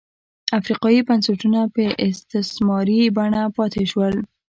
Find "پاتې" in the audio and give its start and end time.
3.57-3.83